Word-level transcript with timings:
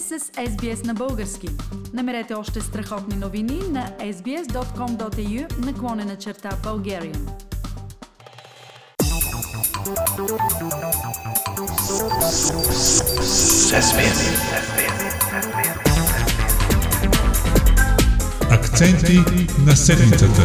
сте 0.00 0.18
с 0.18 0.24
SBS 0.30 0.86
на 0.86 0.94
български. 0.94 1.48
Намерете 1.92 2.34
още 2.34 2.60
страхотни 2.60 3.16
новини 3.16 3.60
на 3.70 3.90
sbs.com.au 4.00 5.66
наклонена 5.66 6.16
черта 6.16 6.50
Bulgarian. 6.50 7.18
Акценти 18.50 19.18
на 19.66 19.76
седмицата. 19.76 20.42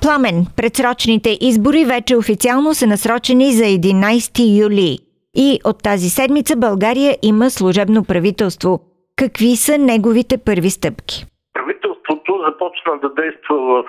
Пламен, 0.00 0.46
предсрочните 0.56 1.38
избори 1.40 1.84
вече 1.84 2.16
официално 2.16 2.74
са 2.74 2.86
насрочени 2.86 3.52
за 3.52 3.64
11 3.64 4.60
юли. 4.60 5.05
И 5.36 5.60
от 5.64 5.82
тази 5.82 6.08
седмица 6.08 6.56
България 6.56 7.16
има 7.22 7.50
служебно 7.50 8.04
правителство. 8.04 8.80
Какви 9.16 9.56
са 9.56 9.78
неговите 9.78 10.36
първи 10.46 10.70
стъпки? 10.70 11.16
Правителството 11.58 12.30
започна 12.46 12.92
да 13.02 13.08
действа 13.22 13.56
в 13.56 13.84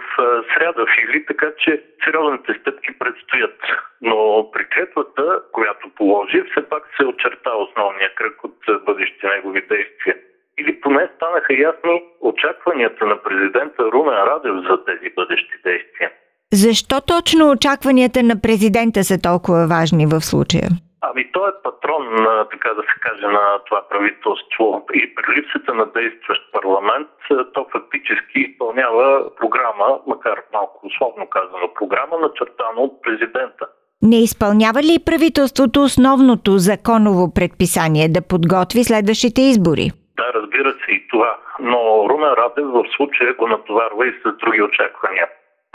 сряда 0.52 0.82
в 0.86 0.94
Или, 1.04 1.26
така 1.32 1.48
че 1.62 1.72
сериозните 2.04 2.52
стъпки 2.62 2.92
предстоят. 3.00 3.58
Но 4.02 4.18
при 4.54 4.64
клетвата, 4.74 5.24
която 5.52 5.86
положи, 5.98 6.40
все 6.52 6.62
пак 6.70 6.84
се 6.98 7.06
очерта 7.06 7.52
основния 7.66 8.10
кръг 8.16 8.44
от 8.44 8.58
бъдещи 8.86 9.26
негови 9.36 9.62
действия 9.74 10.16
или 10.60 10.82
поне 10.82 11.10
станаха 11.16 11.54
ясни 11.54 12.04
очакванията 12.22 13.06
на 13.06 13.18
президента 13.24 13.82
Румен 13.94 14.22
Радев 14.30 14.56
за 14.70 14.76
тези 14.86 15.10
бъдещи 15.16 15.56
действия. 15.64 16.10
Защо 16.54 17.02
точно 17.14 17.52
очакванията 17.52 18.24
на 18.24 18.42
президента 18.42 19.04
са 19.04 19.22
толкова 19.22 19.68
важни 19.68 20.06
в 20.06 20.22
случая? 20.22 20.70
Ами 21.10 21.32
той 21.32 21.50
е 21.50 21.62
патрон, 21.64 22.04
на, 22.24 22.46
така 22.54 22.70
да 22.74 22.82
се 22.82 22.96
каже, 23.00 23.28
на 23.28 23.60
това 23.66 23.82
правителство 23.90 24.86
и 24.94 25.16
при 25.16 25.36
липсата 25.36 25.74
на 25.74 25.86
действащ 25.86 26.42
парламент, 26.52 27.08
то 27.54 27.68
фактически 27.72 28.40
изпълнява 28.40 29.36
програма, 29.40 30.00
макар 30.08 30.38
малко 30.54 30.88
условно 30.88 31.30
казано, 31.30 31.74
програма, 31.80 32.18
начертана 32.22 32.80
от 32.82 33.02
президента. 33.02 33.66
Не 34.02 34.20
изпълнява 34.24 34.80
ли 34.84 35.06
правителството 35.06 35.84
основното 35.84 36.52
законово 36.58 37.34
предписание 37.34 38.10
да 38.10 38.22
подготви 38.22 38.84
следващите 38.84 39.42
избори? 39.42 39.92
Да, 40.18 40.34
разбира 40.34 40.72
се 40.72 40.92
и 40.92 41.08
това. 41.08 41.38
Но 41.60 42.10
Румен 42.10 42.34
Радев 42.42 42.68
в 42.68 42.84
случая 42.96 43.34
го 43.34 43.48
натоварва 43.48 44.08
и 44.08 44.12
с 44.12 44.38
други 44.44 44.62
очаквания. 44.62 45.28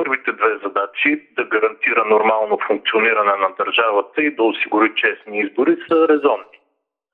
Първите 0.05 0.33
две 0.33 0.58
задачи 0.64 1.11
да 1.36 1.45
гарантира 1.45 2.05
нормално 2.05 2.58
функциониране 2.67 3.36
на 3.45 3.48
държавата 3.58 4.22
и 4.22 4.34
да 4.36 4.42
осигури 4.42 4.92
честни 4.97 5.41
избори 5.41 5.77
са 5.89 6.08
резонни. 6.08 6.58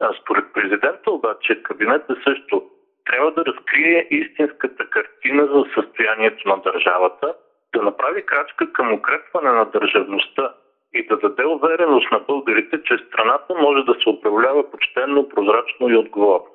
А 0.01 0.09
според 0.23 0.45
президента 0.55 1.11
обаче 1.11 1.63
кабинетът 1.63 2.19
също 2.25 2.63
трябва 3.07 3.31
да 3.31 3.45
разкрие 3.45 4.09
истинската 4.11 4.91
картина 4.91 5.43
за 5.53 5.65
състоянието 5.75 6.49
на 6.49 6.57
държавата, 6.57 7.35
да 7.77 7.83
направи 7.83 8.27
крачка 8.27 8.73
към 8.73 8.93
укрепване 8.93 9.51
на 9.51 9.65
държавността 9.65 10.55
и 10.95 11.07
да 11.07 11.17
даде 11.17 11.45
увереност 11.47 12.13
на 12.13 12.19
българите, 12.19 12.83
че 12.83 13.05
страната 13.09 13.55
може 13.61 13.83
да 13.85 13.95
се 14.03 14.09
управлява 14.09 14.71
почтенно, 14.71 15.29
прозрачно 15.29 15.89
и 15.89 15.97
отговорно. 15.97 16.47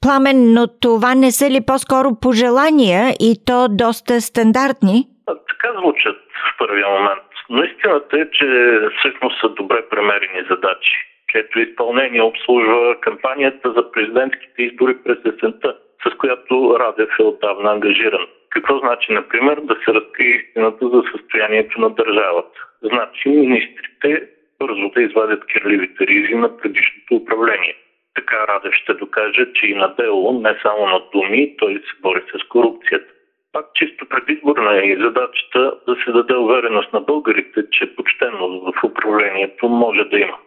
Пламен, 0.00 0.52
но 0.52 0.66
това 0.80 1.14
не 1.14 1.30
са 1.32 1.50
ли 1.50 1.60
по-скоро 1.66 2.08
пожелания 2.22 3.02
и 3.20 3.44
то 3.46 3.68
доста 3.70 4.20
стандартни? 4.20 5.06
Така 5.48 5.72
звучат 5.78 6.16
в 6.16 6.58
първия 6.58 6.88
момент. 6.88 7.22
Но 7.50 7.64
истината 7.64 8.20
е, 8.20 8.30
че 8.30 8.78
всъщност 8.98 9.40
са 9.40 9.48
добре 9.48 9.88
премерени 9.88 10.42
задачи, 10.50 10.92
чието 11.28 11.60
изпълнение 11.60 12.22
обслужва 12.22 13.00
кампанията 13.00 13.72
за 13.72 13.92
президентските 13.92 14.62
избори 14.62 14.96
през 15.04 15.18
есента, 15.18 15.76
с 16.06 16.16
която 16.16 16.76
Радев 16.80 17.10
е 17.20 17.22
отдавна 17.22 17.70
ангажиран. 17.72 18.26
Какво 18.50 18.78
значи, 18.78 19.12
например, 19.12 19.60
да 19.60 19.76
се 19.84 19.94
разкрие 19.94 20.28
истината 20.28 20.88
за 20.88 21.02
състоянието 21.12 21.80
на 21.80 21.90
държавата? 21.90 22.66
Значи 22.82 23.28
министрите 23.28 24.28
бързо 24.58 24.88
да 24.94 25.02
извадят 25.02 25.46
кирливите 25.46 26.06
ризи 26.06 26.34
на 26.34 26.56
предишното 26.56 27.14
управление– 27.14 27.76
така 28.14 28.46
Радев 28.46 28.74
ще 28.74 28.94
докаже, 28.94 29.52
че 29.54 29.66
и 29.66 29.74
на 29.74 29.94
дело, 29.94 30.40
не 30.40 30.58
само 30.62 30.86
на 30.86 31.00
думи, 31.12 31.56
той 31.56 31.74
се 31.74 32.00
бори 32.02 32.22
с 32.34 32.48
корупцията. 32.48 33.12
Пак 33.52 33.66
чисто 33.74 34.06
предизборна 34.08 34.76
е 34.76 34.86
и 34.86 35.02
задачата 35.02 35.74
да 35.86 35.96
се 36.04 36.12
даде 36.12 36.34
увереност 36.34 36.92
на 36.92 37.00
българите, 37.00 37.60
че 37.70 37.94
почтеност 37.96 38.64
в 38.64 38.84
управлението 38.84 39.68
може 39.68 40.04
да 40.04 40.18
има. 40.18 40.38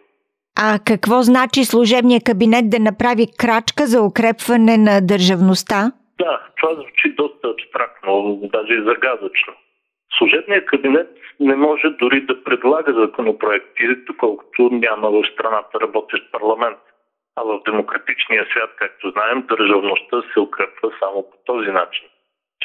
А 0.58 0.78
какво 0.86 1.22
значи 1.22 1.64
служебния 1.64 2.20
кабинет 2.26 2.70
да 2.70 2.78
направи 2.80 3.26
крачка 3.38 3.82
за 3.86 4.02
укрепване 4.02 4.76
на 4.76 5.00
държавността? 5.00 5.92
Да, 6.18 6.40
това 6.56 6.74
звучи 6.74 7.14
доста 7.16 7.48
абстрактно, 7.48 8.40
даже 8.52 8.72
и 8.74 8.84
загадъчно. 8.90 9.52
Служебният 10.18 10.66
кабинет 10.66 11.10
не 11.40 11.56
може 11.56 11.88
дори 11.88 12.20
да 12.20 12.44
предлага 12.44 12.92
законопроекти, 12.92 13.96
доколкото 14.06 14.68
няма 14.72 15.10
в 15.10 15.22
страната 15.32 15.80
работещ 15.80 16.32
парламент. 16.32 16.78
А 17.36 17.42
в 17.42 17.60
демократичния 17.64 18.46
свят, 18.50 18.70
както 18.78 19.10
знаем, 19.10 19.44
държавността 19.48 20.22
се 20.32 20.40
укрепва 20.40 20.90
само 21.00 21.22
по 21.22 21.36
този 21.46 21.70
начин, 21.70 22.06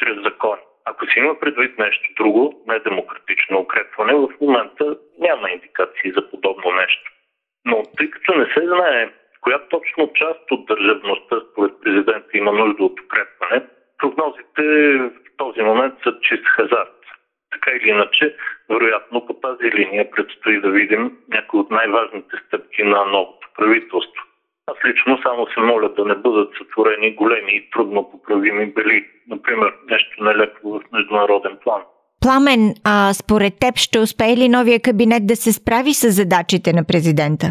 чрез 0.00 0.22
закони. 0.22 0.62
Ако 0.84 1.06
си 1.06 1.18
има 1.18 1.40
предвид 1.40 1.78
нещо 1.78 2.12
друго, 2.16 2.64
недемократично 2.66 3.58
укрепване, 3.58 4.14
в 4.14 4.28
момента 4.40 4.96
няма 5.18 5.50
индикации 5.50 6.12
за 6.12 6.30
подобно 6.30 6.72
нещо. 6.72 7.10
Но 7.64 7.82
тъй 7.96 8.10
като 8.10 8.38
не 8.38 8.44
се 8.44 8.66
знае 8.66 9.10
коя 9.40 9.58
точно 9.58 10.12
част 10.14 10.50
от 10.50 10.66
държавността 10.66 11.36
според 11.52 11.72
президента 11.82 12.28
има 12.34 12.52
нужда 12.52 12.84
от 12.84 13.00
укрепване, 13.00 13.66
прогнозите 13.98 14.62
в 14.98 15.36
този 15.36 15.62
момент 15.62 15.94
са 16.04 16.20
чист 16.22 16.46
хазарт. 16.46 16.96
Така 17.52 17.70
или 17.70 17.88
иначе, 17.88 18.36
вероятно 18.70 19.26
по 19.26 19.34
тази 19.34 19.72
линия 19.72 20.10
предстои 20.10 20.60
да 20.60 20.70
видим 20.70 21.18
някои 21.28 21.60
от 21.60 21.70
най-важните 21.70 22.36
стъпки 22.46 22.82
на 22.82 23.04
новото 23.04 23.48
правителство. 23.56 24.24
Аз 24.70 24.84
лично 24.84 25.18
само 25.22 25.46
се 25.46 25.60
моля 25.60 25.88
да 25.88 26.04
не 26.04 26.14
бъдат 26.14 26.50
сътворени 26.58 27.14
големи 27.14 27.52
и 27.56 27.70
трудно 27.70 28.10
поправими 28.10 28.66
бели, 28.66 29.06
например 29.28 29.72
нещо 29.90 30.24
нелепо 30.24 30.70
в 30.70 30.92
международен 30.92 31.56
план. 31.64 31.82
Пламен, 32.22 32.74
а 32.84 33.12
според 33.14 33.52
теб 33.60 33.76
ще 33.76 33.98
успее 33.98 34.36
ли 34.36 34.48
новия 34.48 34.80
кабинет 34.80 35.26
да 35.26 35.36
се 35.36 35.52
справи 35.52 35.92
с 35.94 36.10
задачите 36.10 36.72
на 36.72 36.82
президента? 36.90 37.46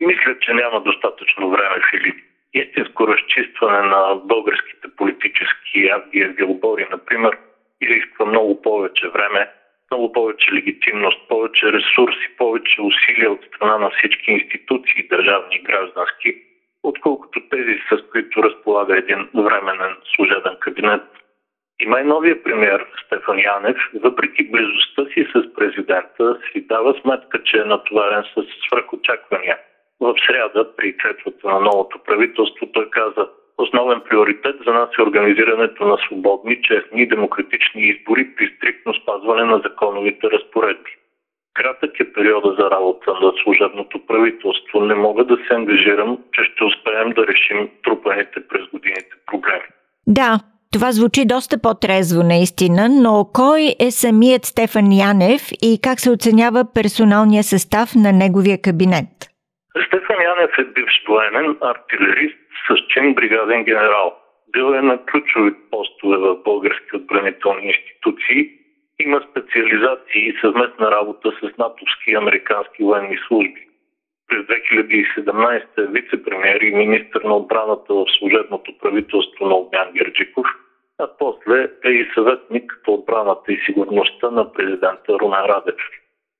Мисля, 0.00 0.32
че 0.40 0.52
няма 0.52 0.80
достатъчно 0.80 1.50
време, 1.50 1.76
Филип. 1.90 2.18
Истинско 2.54 3.08
разчистване 3.08 3.82
на 3.94 4.14
българските 4.24 4.86
политически 4.96 5.88
авгия 5.88 6.28
билбори, 6.28 6.86
например, 6.90 7.38
изисква 7.80 8.24
много 8.26 8.62
повече 8.62 9.08
време, 9.08 9.50
много 9.90 10.12
повече 10.12 10.52
легитимност, 10.52 11.28
повече 11.28 11.72
ресурси, 11.72 12.26
повече 12.38 12.82
усилия 12.82 13.30
от 13.32 13.40
страна 13.44 13.78
на 13.78 13.90
всички 13.90 14.30
институции, 14.30 15.08
държавни 15.10 15.54
и 15.56 15.62
граждански, 15.62 16.34
отколкото 16.82 17.40
тези, 17.50 17.78
с 17.92 18.10
които 18.12 18.42
разполага 18.42 18.98
един 18.98 19.28
временен 19.34 19.96
служебен 20.16 20.56
кабинет. 20.60 21.02
И 21.80 21.86
новия 21.86 22.42
премьер 22.42 22.86
Стефан 23.06 23.38
Янев, 23.38 23.76
въпреки 23.94 24.50
близостта 24.50 25.04
си 25.04 25.26
с 25.34 25.54
президента, 25.54 26.38
си 26.52 26.66
дава 26.66 27.00
сметка, 27.00 27.42
че 27.42 27.58
е 27.58 27.64
натоварен 27.64 28.22
с 28.22 28.44
свръхочаквания. 28.66 29.58
В 30.00 30.14
среда, 30.26 30.76
при 30.76 30.96
четвата 30.98 31.48
на 31.48 31.60
новото 31.60 31.98
правителство, 31.98 32.66
той 32.72 32.90
каза 32.90 33.28
Основен 33.60 34.00
приоритет 34.00 34.56
за 34.66 34.72
нас 34.72 34.90
е 34.98 35.02
организирането 35.02 35.84
на 35.84 35.98
свободни, 36.06 36.62
честни 36.62 37.02
и 37.02 37.08
демократични 37.08 37.82
избори 37.82 38.34
при 38.36 38.54
стриктно 38.56 38.94
спазване 38.94 39.44
на 39.44 39.58
законовите 39.58 40.30
разпоредби. 40.30 40.90
Кратък 41.54 42.00
е 42.00 42.12
периода 42.12 42.54
за 42.58 42.70
работа 42.70 43.12
на 43.22 43.32
служебното 43.42 44.06
правителство. 44.06 44.80
Не 44.80 44.94
мога 44.94 45.24
да 45.24 45.36
се 45.36 45.54
ангажирам, 45.54 46.18
че 46.32 46.44
ще 46.44 46.64
успеем 46.64 47.10
да 47.10 47.26
решим 47.26 47.70
трупаните 47.84 48.48
през 48.48 48.62
годините 48.72 49.14
проблеми. 49.26 49.68
Да, 50.06 50.40
това 50.72 50.92
звучи 50.92 51.22
доста 51.26 51.56
по-трезво 51.62 52.22
наистина, 52.22 52.88
но 52.88 53.12
кой 53.34 53.62
е 53.86 53.90
самият 53.90 54.44
Стефан 54.44 54.92
Янев 54.92 55.42
и 55.62 55.80
как 55.82 56.00
се 56.00 56.10
оценява 56.10 56.64
персоналния 56.74 57.42
състав 57.42 57.88
на 58.04 58.12
неговия 58.12 58.58
кабинет? 58.66 59.10
Стефан 59.86 60.20
Янев 60.30 60.52
е 60.58 60.64
бивш 60.64 60.94
военен, 61.08 61.56
артилерист 61.60 62.38
с 62.66 62.70
чин 62.90 63.14
бригаден 63.14 63.64
генерал. 63.64 64.16
Бил 64.52 64.74
е 64.74 64.82
на 64.82 64.98
ключови 65.04 65.52
постове 65.70 66.16
в 66.16 66.36
български 66.44 66.96
отбранителни 66.96 67.66
институции 67.66 68.59
има 69.02 69.20
специализации 69.30 70.28
и 70.28 70.38
съвместна 70.40 70.90
работа 70.90 71.32
с 71.40 71.58
натовски 71.58 72.10
и 72.10 72.16
американски 72.16 72.82
военни 72.82 73.18
служби. 73.28 73.66
През 74.28 74.40
2017 74.46 75.62
е 75.78 75.86
вице-премьер 75.86 76.60
и 76.60 76.74
министр 76.74 77.20
на 77.24 77.34
отбраната 77.36 77.94
в 77.94 78.04
служебното 78.18 78.78
правителство 78.78 79.46
на 79.46 79.54
Огнян 79.54 79.88
Герджиков, 79.94 80.46
а 80.98 81.08
после 81.18 81.68
е 81.84 81.90
и 81.90 82.10
съветник 82.14 82.80
по 82.84 82.94
отбраната 82.94 83.52
и 83.52 83.60
сигурността 83.66 84.30
на 84.30 84.52
президента 84.52 85.12
Румен 85.20 85.44
Радев. 85.44 85.74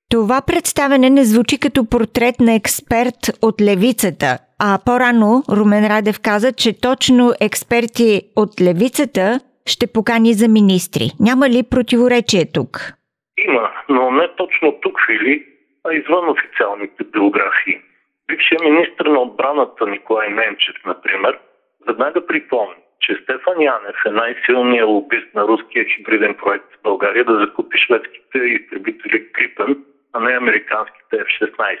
Това 0.09 0.41
представене 0.47 1.09
не 1.09 1.23
звучи 1.23 1.59
като 1.59 1.85
портрет 1.89 2.35
на 2.39 2.55
експерт 2.55 3.21
от 3.41 3.61
левицата, 3.61 4.37
а 4.59 4.79
по-рано 4.85 5.43
Румен 5.49 5.87
Радев 5.87 6.19
каза, 6.21 6.53
че 6.53 6.81
точно 6.81 7.33
експерти 7.41 8.21
от 8.35 8.61
левицата 8.61 9.39
ще 9.65 9.93
покани 9.93 10.33
за 10.33 10.47
министри. 10.47 11.05
Няма 11.19 11.49
ли 11.49 11.69
противоречие 11.71 12.51
тук? 12.53 12.93
Има, 13.37 13.71
но 13.89 14.11
не 14.11 14.27
точно 14.37 14.79
тук, 14.81 14.99
Фили, 15.05 15.45
а 15.83 15.93
извън 15.93 16.29
официалните 16.29 17.03
биографии. 17.03 17.81
Бившият 18.27 18.63
министр 18.63 19.09
на 19.09 19.19
отбраната 19.19 19.87
Николай 19.87 20.29
Ненчев, 20.29 20.75
например, 20.85 21.39
веднага 21.87 22.27
припомни, 22.27 22.81
че 22.99 23.19
Стефан 23.23 23.61
Янев 23.61 23.95
е 24.05 24.09
най-силният 24.09 24.87
лобист 24.87 25.33
на 25.35 25.43
руския 25.47 25.85
хибриден 25.85 26.35
проект 26.35 26.65
в 26.73 26.83
България 26.83 27.25
да 27.25 27.39
закупи 27.39 27.77
шведските 27.77 28.37
изтребители 28.37 29.31
Крипен, 29.31 29.83
а 30.13 30.19
не 30.19 30.37
американските 30.37 31.15
F-16. 31.15 31.77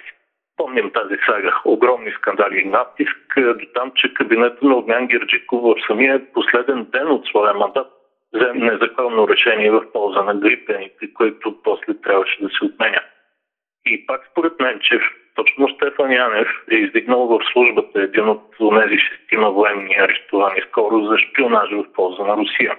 Помним 0.61 0.91
тази 0.91 1.17
сага. 1.25 1.61
Огромни 1.65 2.11
скандали 2.11 2.59
и 2.59 2.65
натиск 2.65 3.33
до 3.37 3.65
там, 3.73 3.91
че 3.95 4.13
кабинета 4.13 4.65
на 4.65 4.75
Огнян 4.75 5.07
Герджиков 5.07 5.61
в 5.61 5.75
самия 5.87 6.21
последен 6.33 6.87
ден 6.91 7.07
от 7.07 7.25
своя 7.25 7.53
мандат 7.53 7.87
взе 8.33 8.51
незаконно 8.55 9.27
решение 9.27 9.71
в 9.71 9.91
полза 9.93 10.23
на 10.23 10.35
грипените, 10.35 11.13
които 11.13 11.63
после 11.63 11.93
трябваше 11.93 12.41
да 12.41 12.49
се 12.49 12.65
отменят. 12.65 13.03
И 13.85 14.05
пак 14.05 14.27
според 14.31 14.59
мен, 14.59 14.79
че 14.81 14.99
точно 15.35 15.69
Стефан 15.69 16.11
Янев 16.11 16.47
е 16.71 16.75
издигнал 16.75 17.27
в 17.27 17.39
службата 17.53 18.01
един 18.01 18.29
от 18.29 18.41
тези 18.81 18.97
шестима 18.97 19.51
военни 19.51 19.95
арестувани 19.99 20.61
скоро 20.69 21.05
за 21.05 21.17
шпионаж 21.17 21.69
в 21.71 21.93
полза 21.93 22.23
на 22.23 22.37
Русия. 22.37 22.75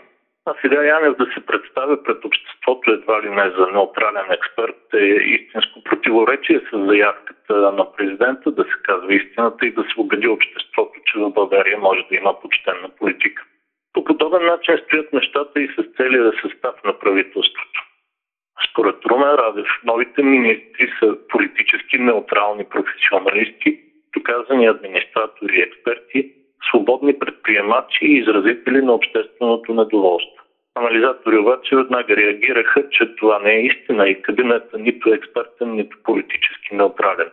А 0.46 0.54
сега 0.60 0.82
Янев 0.82 1.16
да 1.16 1.26
се 1.34 1.46
представя 1.46 2.02
пред 2.02 2.24
обществото 2.24 2.90
едва 2.90 3.22
ли 3.22 3.30
не 3.30 3.50
за 3.50 3.66
неутрален 3.72 4.30
експерт 4.30 4.94
е 4.94 5.06
истинско 5.06 5.82
противоречие 5.84 6.60
с 6.60 6.86
заявката 6.86 7.31
на 7.52 7.92
президента 7.92 8.50
да 8.50 8.64
се 8.64 8.82
казва 8.82 9.14
истината 9.14 9.66
и 9.66 9.72
да 9.72 9.82
се 9.82 10.00
убеди 10.00 10.28
обществото, 10.28 11.00
че 11.06 11.18
в 11.18 11.30
България 11.30 11.78
може 11.78 12.06
да 12.10 12.16
има 12.16 12.40
почтенна 12.40 12.88
политика. 12.98 13.44
По 13.92 14.04
подобен 14.04 14.46
начин 14.46 14.78
стоят 14.78 15.12
нещата 15.12 15.60
и 15.60 15.68
с 15.68 15.96
целия 15.96 16.32
състав 16.42 16.74
на 16.84 16.98
правителството. 16.98 17.80
Според 18.70 19.06
Румен 19.06 19.34
Радев, 19.34 19.66
новите 19.84 20.22
министри 20.22 20.92
са 20.98 21.16
политически 21.28 21.98
неутрални 21.98 22.64
професионалисти, 22.64 23.80
доказани 24.16 24.66
администратори 24.66 25.56
и 25.56 25.62
експерти, 25.62 26.32
свободни 26.68 27.18
предприемачи 27.18 28.04
и 28.04 28.18
изразители 28.18 28.82
на 28.82 28.92
общественото 28.92 29.74
недоволство. 29.74 30.42
Анализатори 30.74 31.38
обаче 31.38 31.76
веднага 31.76 32.16
реагираха, 32.16 32.88
че 32.90 33.16
това 33.16 33.38
не 33.38 33.52
е 33.52 33.66
истина 33.66 34.08
и 34.08 34.22
кабинетът 34.22 34.80
нито 34.80 35.08
е 35.08 35.16
експертен, 35.16 35.74
нито 35.74 35.96
политически 36.04 36.74
неутрален. 36.74 37.30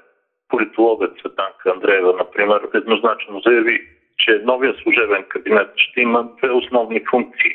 Политологът 0.49 1.19
Светанка 1.19 1.71
Андреева, 1.71 2.13
например, 2.17 2.61
еднозначно 2.73 3.39
заяви, 3.39 3.87
че 4.17 4.41
новия 4.43 4.73
служебен 4.73 5.23
кабинет 5.23 5.69
ще 5.75 6.01
има 6.01 6.29
две 6.37 6.51
основни 6.51 7.01
функции. 7.09 7.51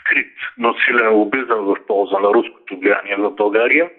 Скрит, 0.00 0.36
но 0.58 0.74
силен 0.74 1.14
лобизъм 1.14 1.64
в 1.64 1.76
полза 1.86 2.18
на 2.18 2.28
руското 2.28 2.76
влияние 2.76 3.16
в 3.16 3.30
България 3.30 3.90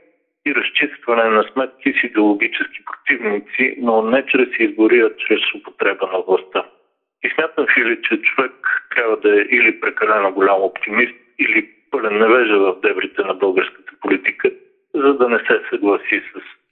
и 0.45 0.55
разчистване 0.55 1.23
на 1.23 1.43
сметки 1.43 1.93
с 1.93 2.03
идеологически 2.03 2.79
противници, 2.85 3.75
но 3.77 4.01
не 4.01 4.25
чрез 4.25 4.49
избори, 4.59 4.99
а 4.99 5.09
чрез 5.17 5.41
употреба 5.55 6.09
на 6.13 6.19
властта. 6.19 6.65
И 7.23 7.29
смятам, 7.29 7.65
Фили, 7.73 8.01
че 8.03 8.21
човек 8.21 8.85
трябва 8.95 9.17
да 9.17 9.41
е 9.41 9.41
или 9.41 9.79
прекалено 9.79 10.33
голям 10.33 10.61
оптимист, 10.61 11.15
или 11.39 11.69
пълен 11.91 12.17
невежа 12.17 12.59
в 12.59 12.79
дебрите 12.81 13.23
на 13.23 13.33
българската 13.33 13.91
политика, 14.01 14.51
за 14.93 15.13
да 15.13 15.29
не 15.29 15.37
се 15.37 15.61
съгласи 15.69 16.21
с. 16.33 16.62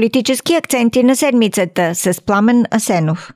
Политически 0.00 0.54
акценти 0.54 1.02
на 1.02 1.16
седмицата 1.16 1.94
с 1.94 2.20
Пламен 2.26 2.64
Асенов. 2.70 3.32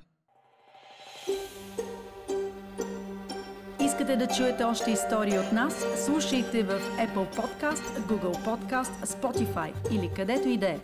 Искате 3.81 4.17
да 4.17 4.27
чуете 4.27 4.65
още 4.65 4.91
истории 4.91 5.39
от 5.39 5.53
нас? 5.53 5.87
Слушайте 6.05 6.63
в 6.63 6.81
Apple 6.99 7.37
Podcast, 7.37 8.01
Google 8.01 8.45
Podcast, 8.47 9.07
Spotify 9.07 9.73
или 9.93 10.11
където 10.17 10.49
и 10.49 10.57
да 10.57 10.67
е. 10.67 10.79